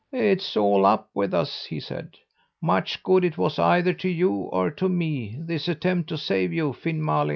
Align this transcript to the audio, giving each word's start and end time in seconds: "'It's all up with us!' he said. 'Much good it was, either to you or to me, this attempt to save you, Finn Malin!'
"'It's 0.11 0.57
all 0.57 0.83
up 0.83 1.11
with 1.13 1.31
us!' 1.31 1.65
he 1.65 1.79
said. 1.79 2.15
'Much 2.59 3.03
good 3.03 3.23
it 3.23 3.37
was, 3.37 3.59
either 3.59 3.93
to 3.93 4.09
you 4.09 4.31
or 4.31 4.71
to 4.71 4.89
me, 4.89 5.35
this 5.37 5.67
attempt 5.67 6.09
to 6.09 6.17
save 6.17 6.51
you, 6.51 6.73
Finn 6.73 7.05
Malin!' 7.05 7.29